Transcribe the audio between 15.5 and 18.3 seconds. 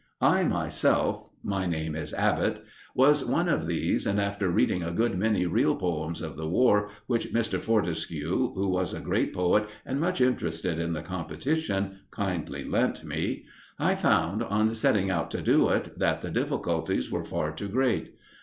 it, that the difficulties were far too great.